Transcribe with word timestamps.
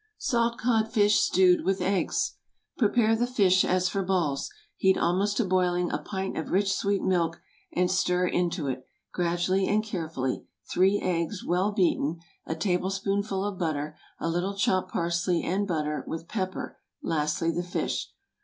SALT 0.17 0.57
CODFISH 0.57 1.19
STEWED 1.19 1.63
WITH 1.63 1.79
EGGS. 1.79 2.33
Prepare 2.75 3.15
the 3.15 3.27
fish 3.27 3.63
as 3.63 3.87
for 3.87 4.01
balls. 4.01 4.49
Heat 4.75 4.97
almost 4.97 5.37
to 5.37 5.45
boiling 5.45 5.91
a 5.91 5.99
pint 5.99 6.39
of 6.39 6.49
rich, 6.49 6.73
sweet 6.73 7.03
milk, 7.03 7.39
and 7.71 7.91
stir 7.91 8.25
into 8.25 8.65
it, 8.67 8.83
gradually 9.13 9.67
and 9.67 9.83
carefully, 9.83 10.47
three 10.67 10.99
eggs, 10.99 11.45
well 11.45 11.71
beaten, 11.71 12.17
a 12.47 12.55
tablespoonful 12.55 13.45
of 13.45 13.59
butter, 13.59 13.95
a 14.19 14.27
little 14.27 14.55
chopped 14.55 14.91
parsley 14.91 15.43
and 15.43 15.67
butter, 15.67 16.03
with 16.07 16.27
pepper, 16.27 16.79
lastly 17.03 17.51
the 17.51 17.61
fish. 17.61 18.11